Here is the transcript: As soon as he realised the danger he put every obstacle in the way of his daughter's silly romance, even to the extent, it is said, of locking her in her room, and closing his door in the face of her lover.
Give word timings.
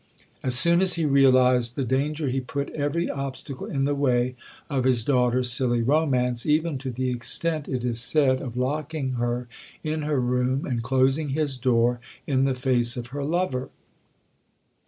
As 0.41 0.57
soon 0.57 0.81
as 0.81 0.95
he 0.95 1.05
realised 1.05 1.75
the 1.75 1.83
danger 1.83 2.27
he 2.27 2.41
put 2.41 2.71
every 2.71 3.07
obstacle 3.07 3.67
in 3.67 3.83
the 3.83 3.93
way 3.93 4.33
of 4.67 4.83
his 4.83 5.03
daughter's 5.03 5.51
silly 5.51 5.83
romance, 5.83 6.43
even 6.43 6.79
to 6.79 6.89
the 6.89 7.11
extent, 7.11 7.67
it 7.67 7.85
is 7.85 7.99
said, 8.01 8.41
of 8.41 8.57
locking 8.57 9.11
her 9.17 9.47
in 9.83 10.01
her 10.01 10.19
room, 10.19 10.65
and 10.65 10.81
closing 10.81 11.29
his 11.29 11.55
door 11.55 11.99
in 12.25 12.45
the 12.45 12.55
face 12.55 12.97
of 12.97 13.09
her 13.13 13.23
lover. 13.23 13.69